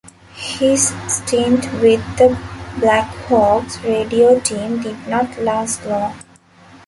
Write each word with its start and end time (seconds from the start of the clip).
His 0.35 0.87
stint 1.07 1.71
with 1.73 2.01
the 2.17 2.35
Blackhawks 2.79 3.83
radio 3.83 4.39
team 4.39 4.81
did 4.81 5.07
not 5.07 5.37
last 5.37 5.85
long. 5.85 6.15